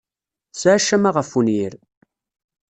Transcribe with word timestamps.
Tesɛa 0.51 0.77
ccama 0.83 1.11
ɣef 1.11 1.31
wenyir. 1.35 1.73